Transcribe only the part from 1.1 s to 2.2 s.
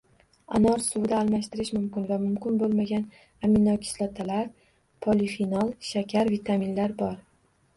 almashtirish mumkin va